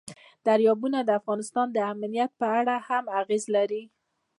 [0.47, 3.83] دریابونه د افغانستان د امنیت په اړه هم اغېز لري.